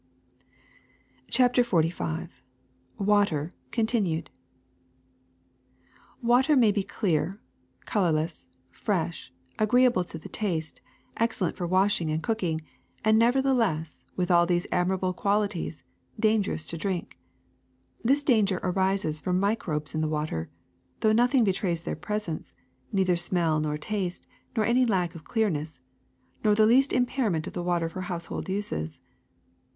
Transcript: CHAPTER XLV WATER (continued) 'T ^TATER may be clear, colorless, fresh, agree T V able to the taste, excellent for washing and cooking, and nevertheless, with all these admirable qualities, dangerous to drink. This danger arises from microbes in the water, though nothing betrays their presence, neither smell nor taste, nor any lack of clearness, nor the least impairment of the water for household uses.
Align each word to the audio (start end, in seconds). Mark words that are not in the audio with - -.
CHAPTER 1.29 1.61
XLV 1.61 2.29
WATER 2.97 3.53
(continued) 3.69 4.31
'T 6.19 6.27
^TATER 6.27 6.57
may 6.57 6.71
be 6.71 6.81
clear, 6.81 7.39
colorless, 7.85 8.47
fresh, 8.71 9.31
agree 9.59 9.81
T 9.83 9.83
V 9.83 9.85
able 9.85 10.03
to 10.05 10.17
the 10.17 10.27
taste, 10.27 10.81
excellent 11.17 11.55
for 11.55 11.67
washing 11.67 12.09
and 12.09 12.23
cooking, 12.23 12.61
and 13.05 13.19
nevertheless, 13.19 14.07
with 14.15 14.31
all 14.31 14.47
these 14.47 14.65
admirable 14.71 15.13
qualities, 15.13 15.83
dangerous 16.19 16.65
to 16.65 16.79
drink. 16.79 17.19
This 18.03 18.23
danger 18.23 18.59
arises 18.63 19.19
from 19.19 19.39
microbes 19.39 19.93
in 19.93 20.01
the 20.01 20.09
water, 20.09 20.49
though 21.01 21.13
nothing 21.13 21.43
betrays 21.43 21.83
their 21.83 21.95
presence, 21.95 22.55
neither 22.91 23.15
smell 23.15 23.59
nor 23.59 23.77
taste, 23.77 24.25
nor 24.57 24.65
any 24.65 24.83
lack 24.83 25.13
of 25.13 25.25
clearness, 25.25 25.79
nor 26.43 26.55
the 26.55 26.65
least 26.65 26.91
impairment 26.91 27.45
of 27.45 27.53
the 27.53 27.61
water 27.61 27.87
for 27.87 28.01
household 28.01 28.49
uses. 28.49 28.99